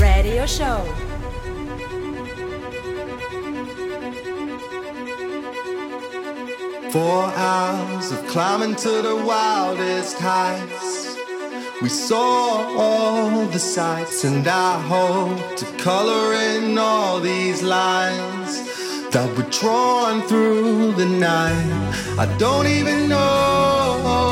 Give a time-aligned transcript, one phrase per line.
[0.00, 0.82] Radio Show.
[6.90, 11.16] Four hours of climbing to the wildest heights.
[11.82, 19.28] We saw all the sights, and I hope to color in all these lines that
[19.36, 21.94] were drawn through the night.
[22.18, 24.31] I don't even know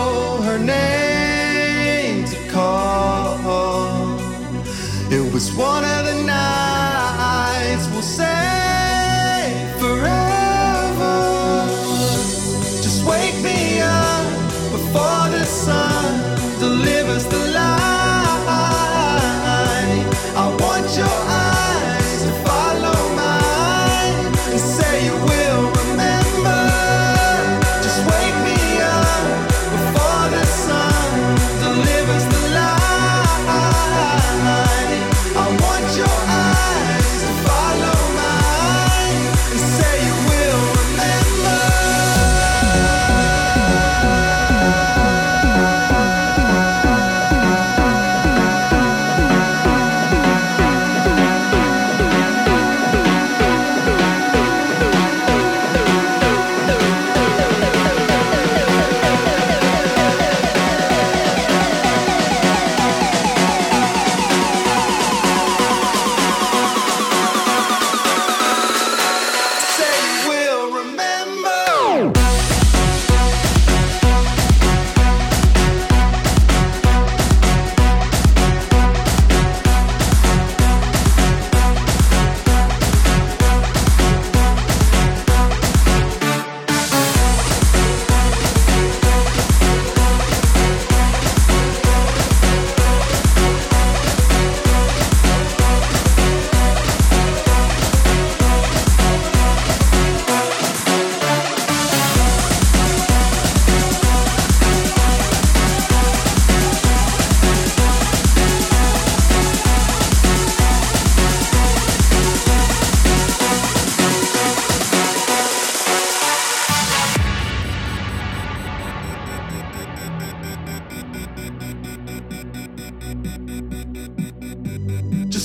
[5.40, 6.49] was one of the nine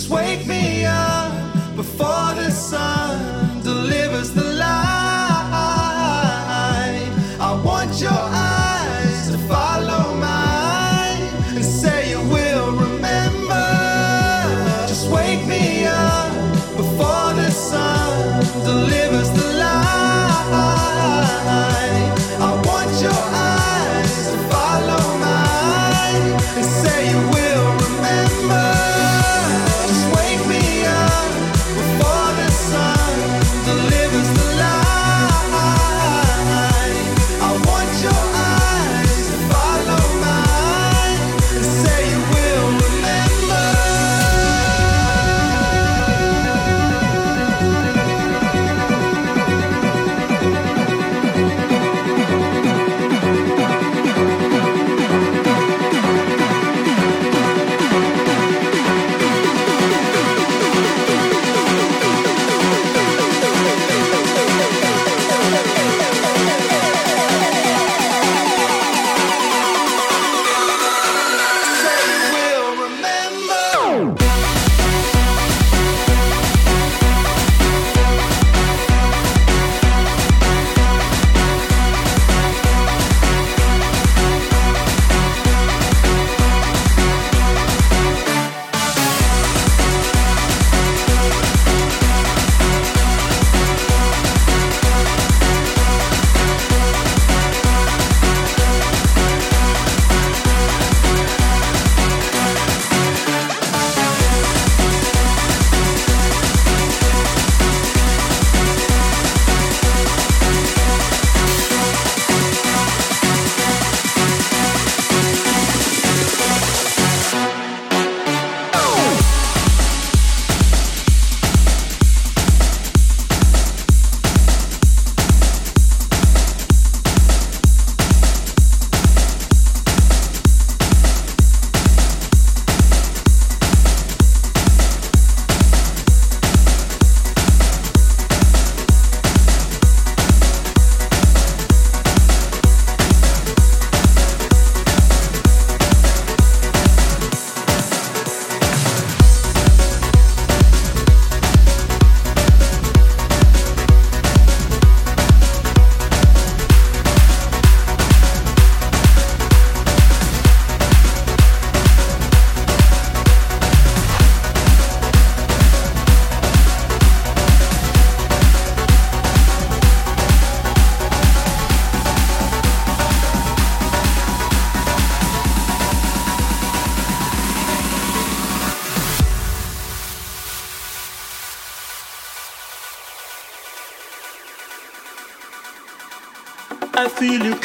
[0.05, 1.33] Just wake me up
[1.75, 2.94] before the sun.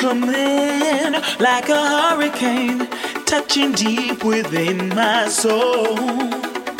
[0.00, 2.86] coming like a hurricane,
[3.26, 5.94] touching deep within my soul.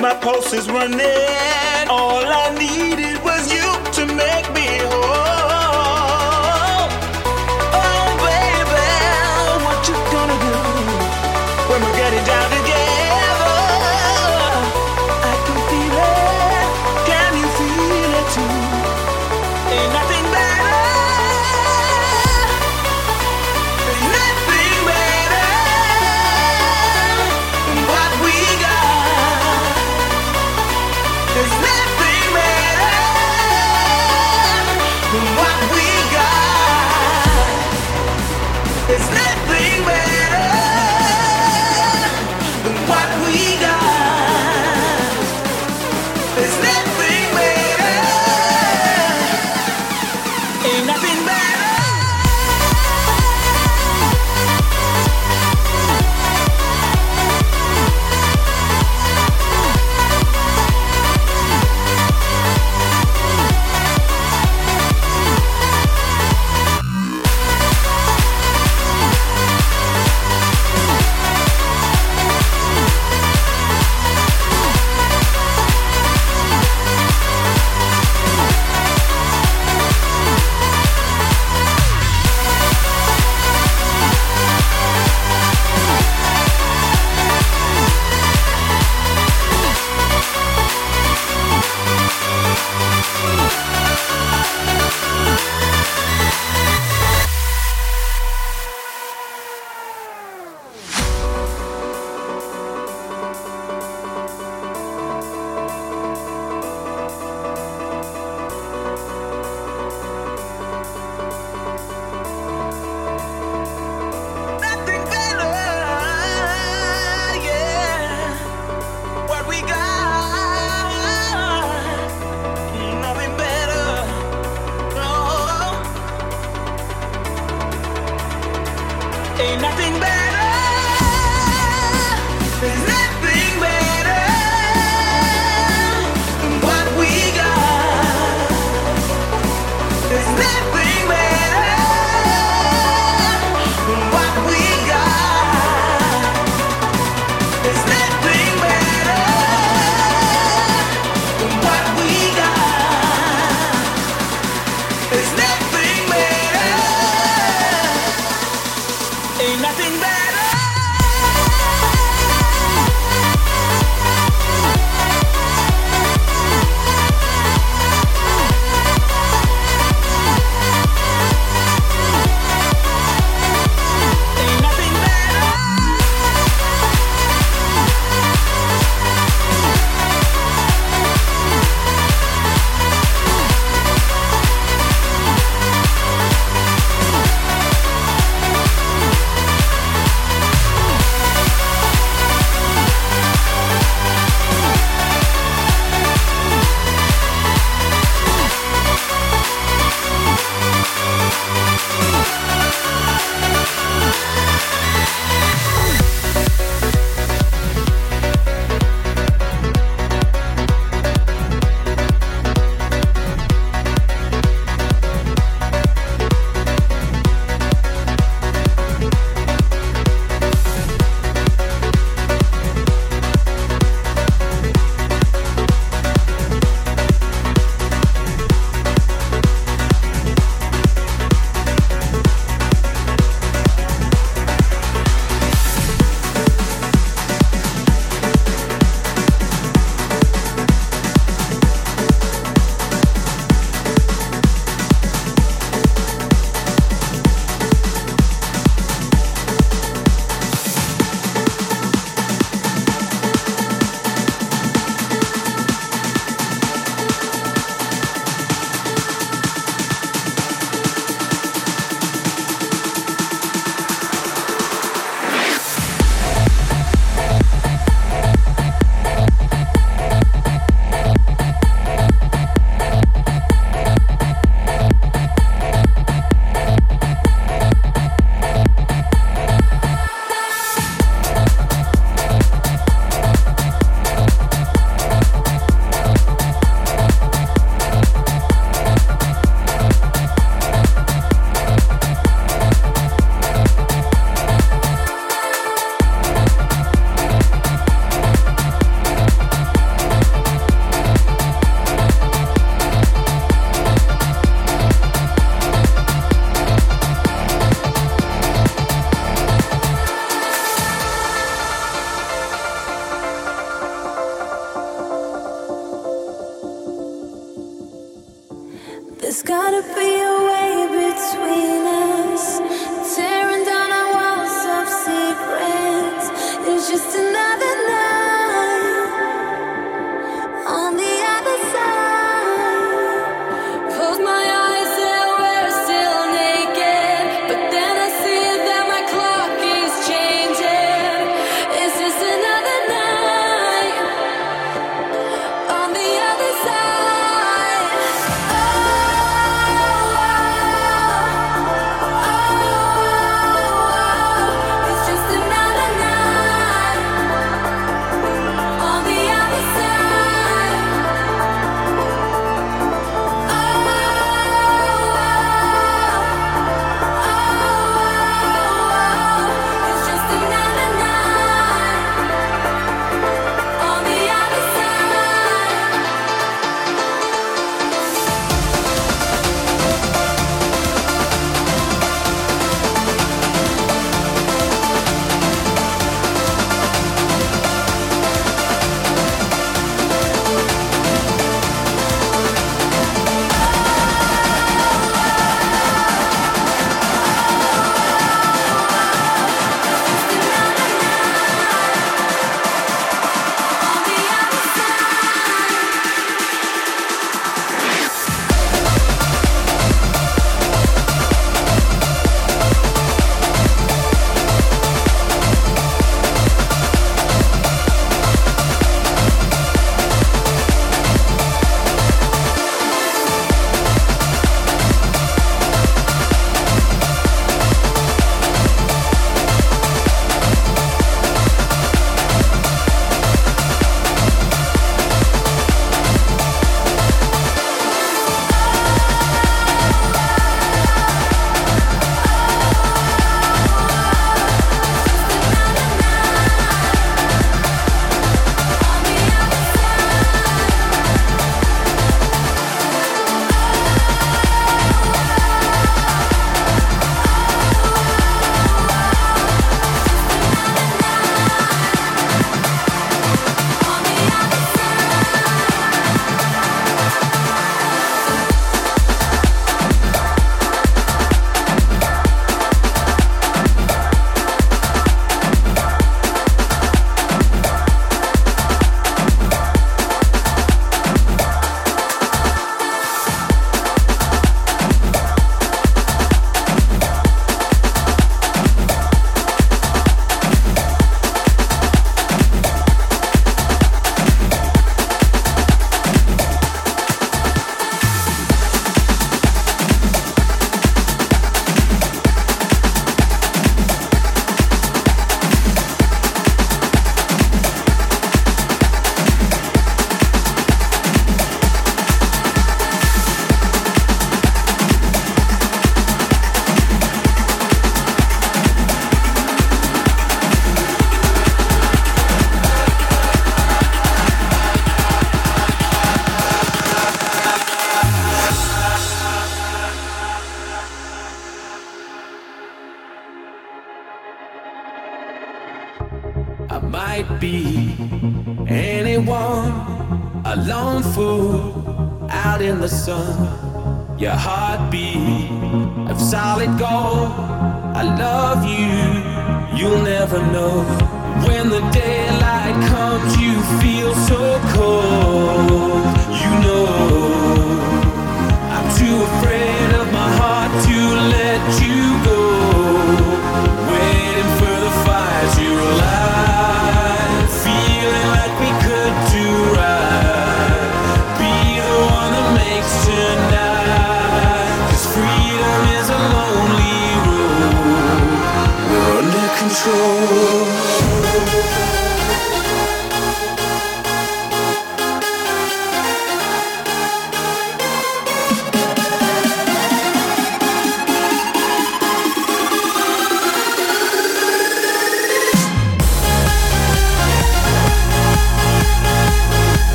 [0.00, 3.19] My pulse is running, all I needed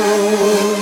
[0.00, 0.79] soul.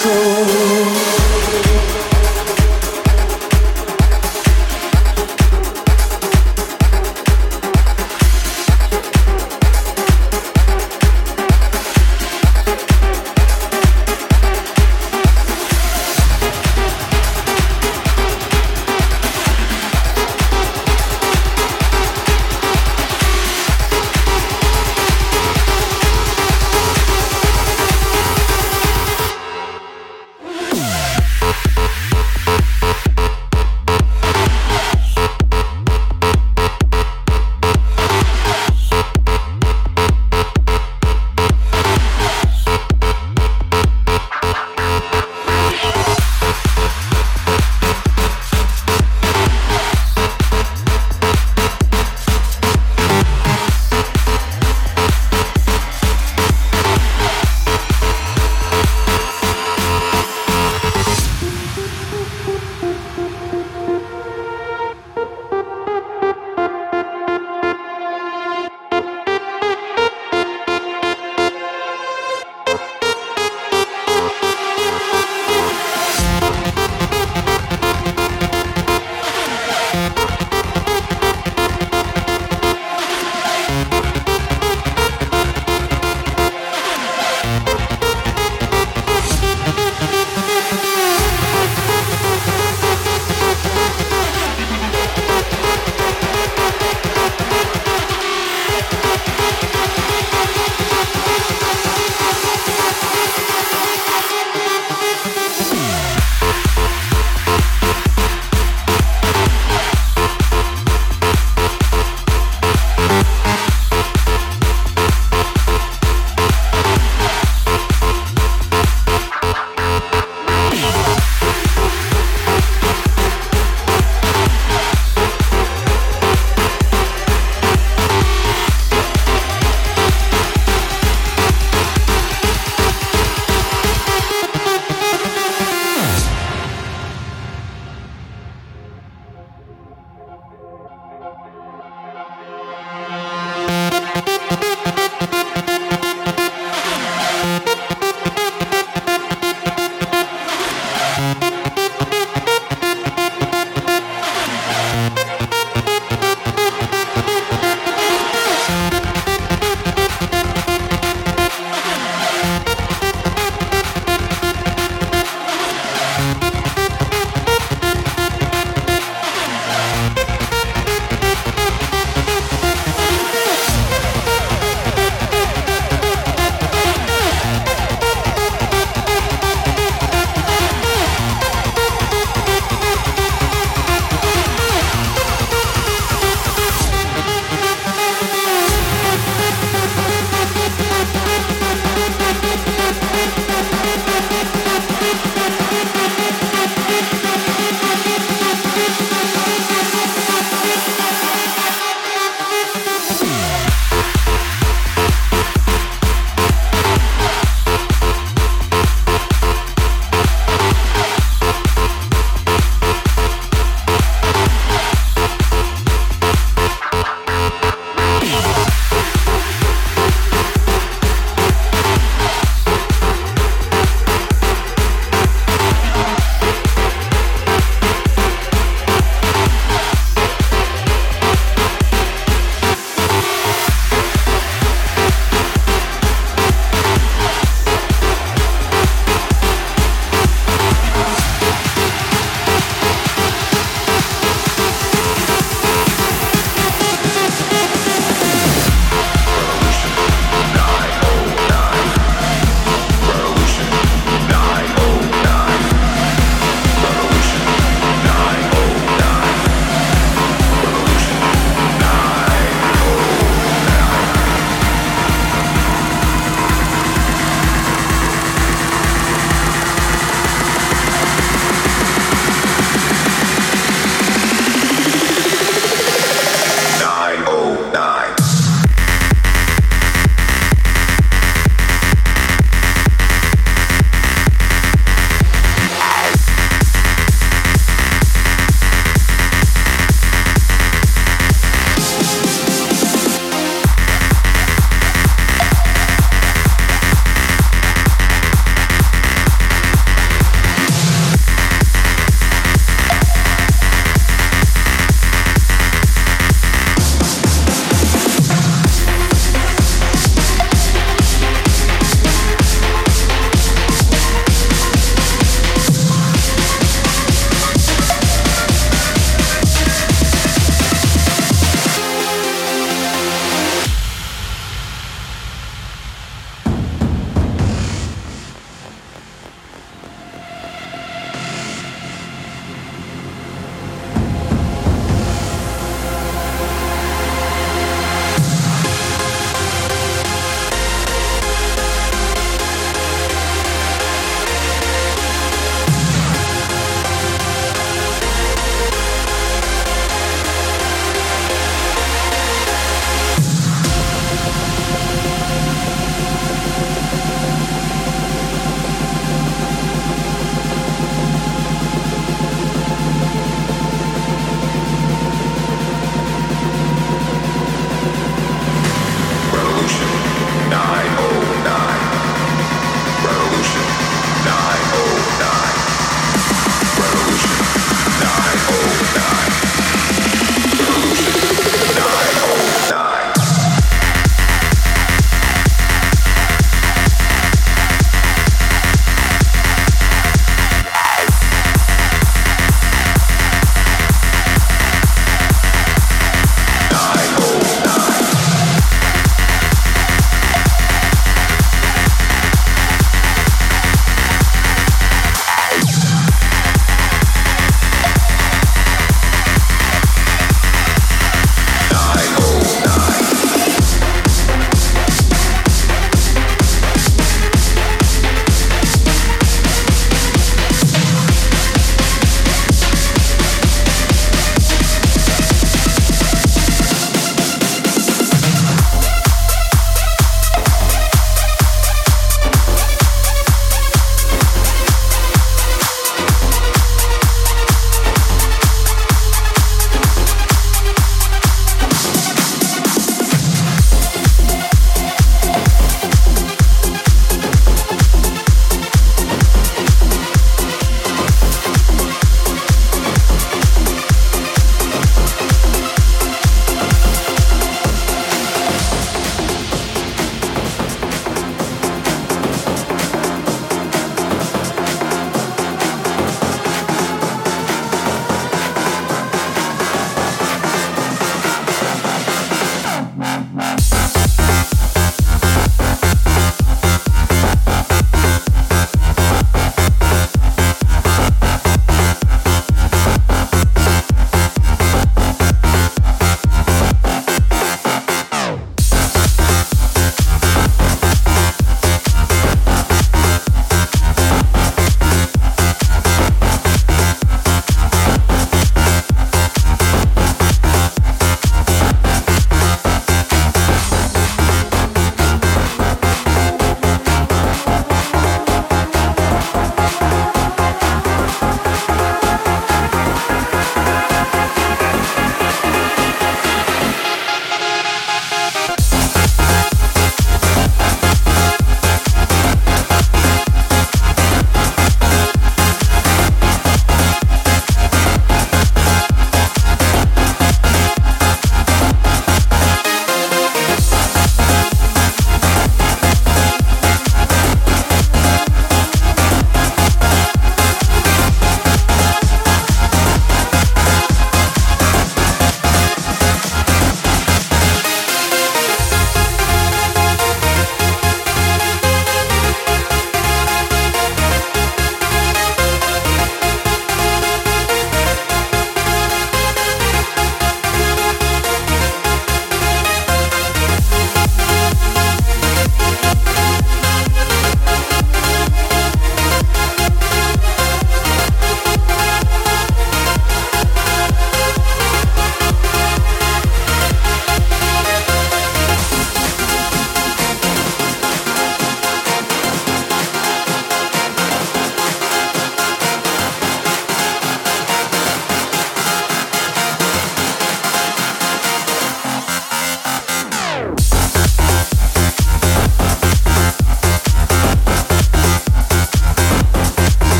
[0.00, 0.37] control.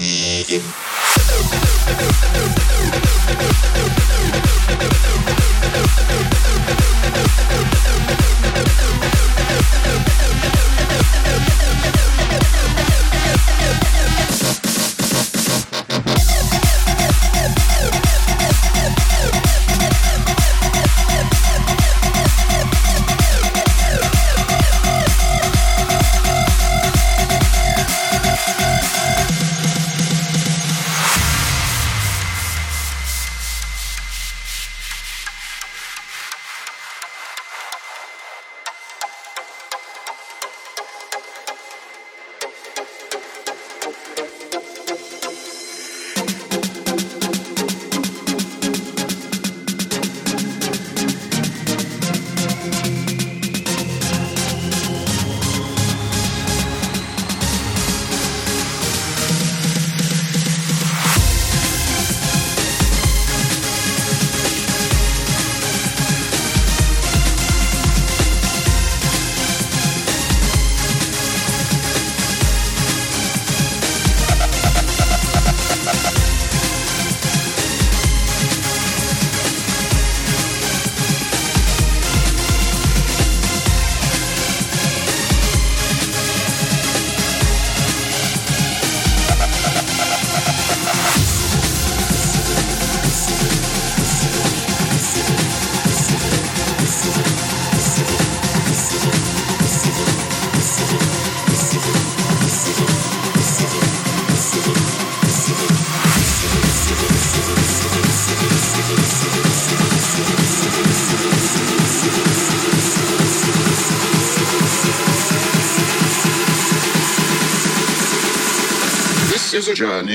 [0.00, 0.85] Is a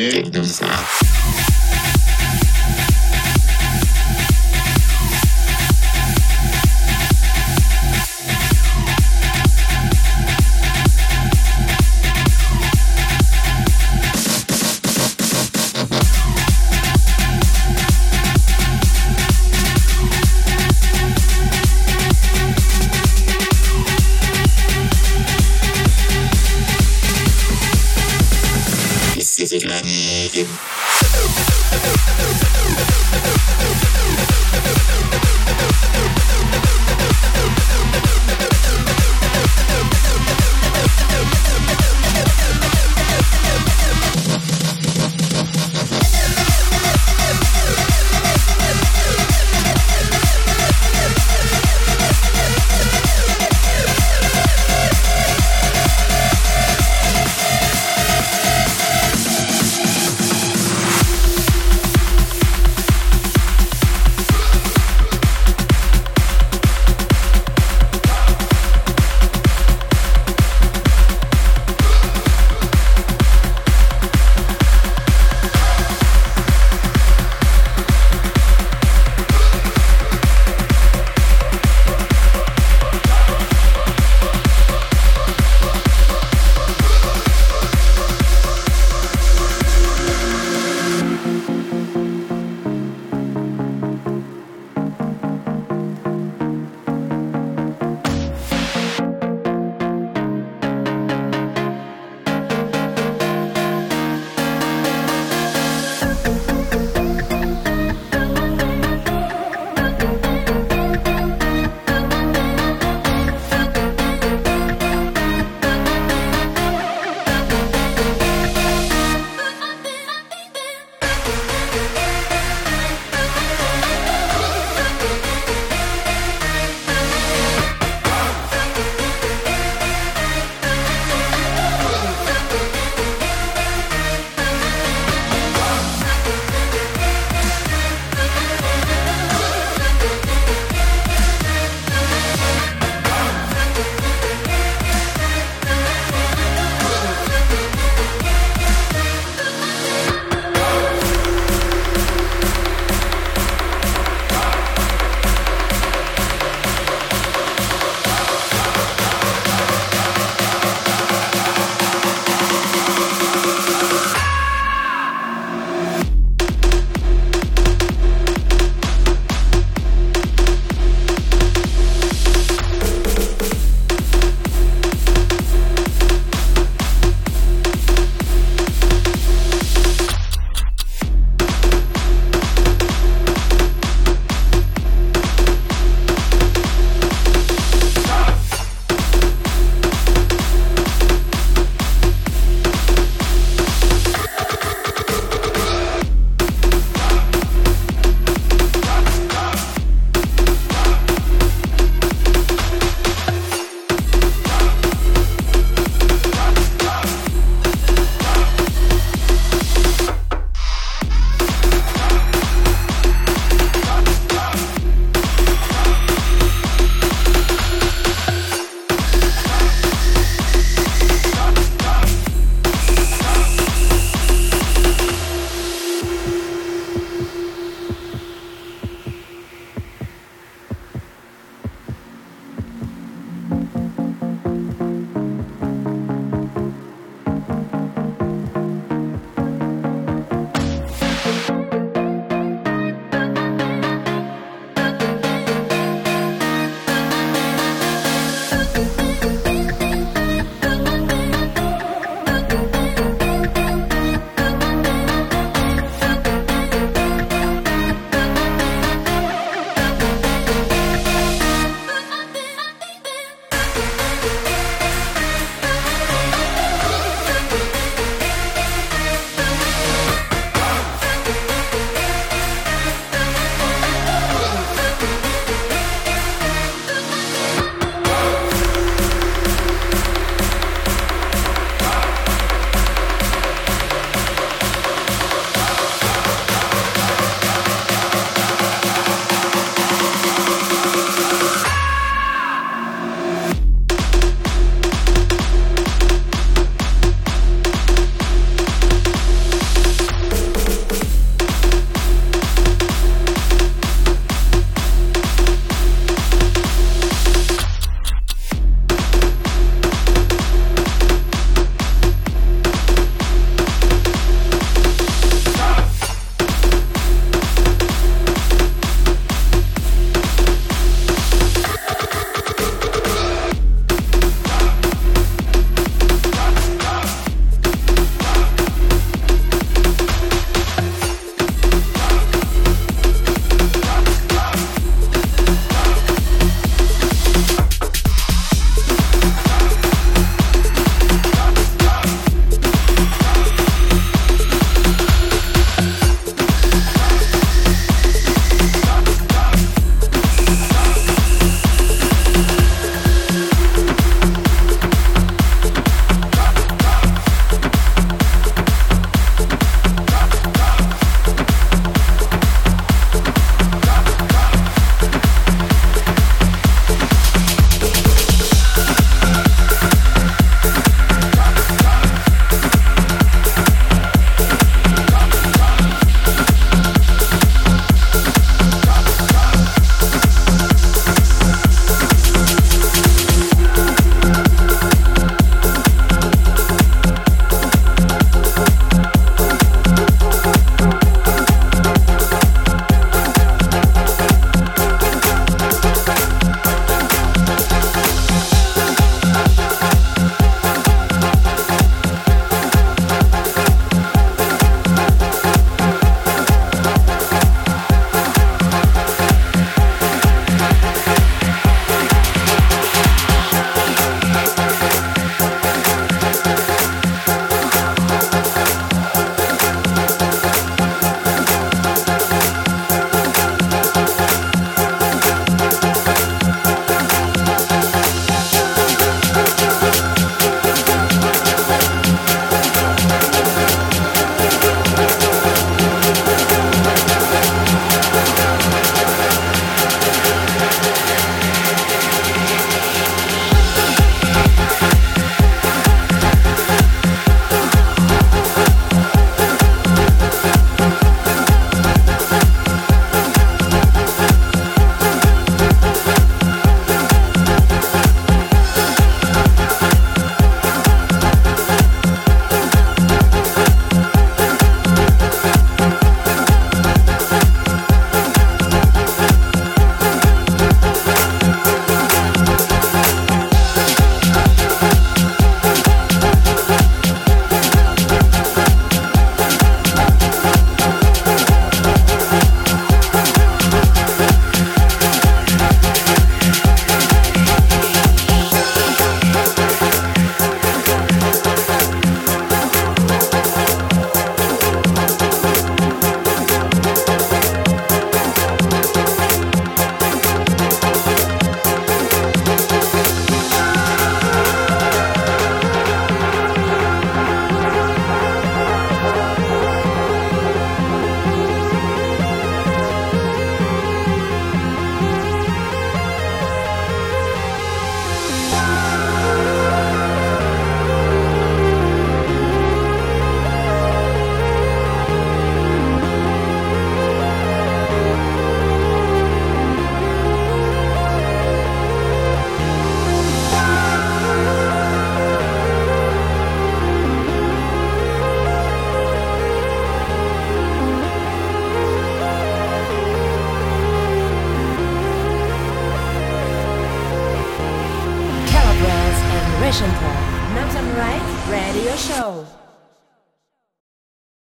[0.10, 0.91] ね。
[29.84, 30.71] 声音。